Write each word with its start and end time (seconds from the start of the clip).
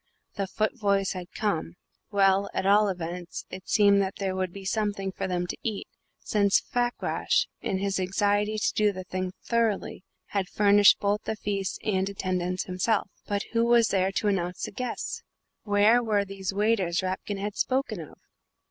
The 0.33 0.47
Futvoyes 0.47 1.13
had 1.13 1.31
come; 1.31 1.75
well, 2.09 2.49
at 2.55 2.65
all 2.65 2.89
events, 2.89 3.45
it 3.51 3.69
seemed 3.69 4.01
that 4.01 4.15
there 4.15 4.35
would 4.35 4.51
be 4.51 4.65
something 4.65 5.11
for 5.11 5.27
them 5.27 5.45
to 5.45 5.57
eat, 5.61 5.87
since 6.17 6.59
Fakrash, 6.59 7.45
in 7.61 7.77
his 7.77 7.99
anxiety 7.99 8.57
to 8.57 8.73
do 8.73 8.91
the 8.91 9.03
thing 9.03 9.31
thoroughly, 9.43 10.03
had 10.29 10.49
furnished 10.49 10.99
both 10.99 11.21
the 11.25 11.35
feast 11.35 11.79
and 11.83 12.09
attendance 12.09 12.63
himself 12.63 13.11
but 13.27 13.43
who 13.53 13.63
was 13.63 13.89
there 13.89 14.11
to 14.13 14.27
announce 14.27 14.63
the 14.63 14.71
guests? 14.71 15.21
Where 15.65 16.01
were 16.01 16.25
these 16.25 16.51
waiters 16.51 17.03
Rapkin 17.03 17.37
had 17.37 17.55
spoken 17.55 17.99
of? 17.99 18.17